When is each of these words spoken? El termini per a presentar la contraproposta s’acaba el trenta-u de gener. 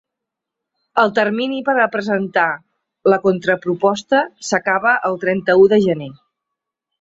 El 1.01 1.11
termini 1.19 1.59
per 1.67 1.75
a 1.81 1.85
presentar 1.95 2.45
la 3.15 3.19
contraproposta 3.27 4.23
s’acaba 4.49 4.95
el 5.11 5.21
trenta-u 5.27 5.69
de 5.77 5.81
gener. 5.87 6.11